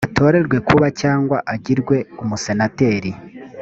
atorerwe 0.07 0.57
kuba 0.69 0.87
cyangwa 1.01 1.37
agirwe 1.53 1.97
umusenateri 2.21 3.11